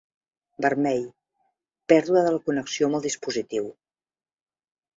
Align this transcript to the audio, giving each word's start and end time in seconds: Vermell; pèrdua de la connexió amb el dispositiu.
Vermell; 0.65 1.05
pèrdua 1.93 2.25
de 2.29 2.33
la 2.37 2.41
connexió 2.49 2.89
amb 2.91 2.99
el 3.01 3.07
dispositiu. 3.07 3.71